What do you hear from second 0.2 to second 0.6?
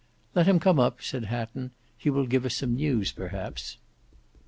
"Let him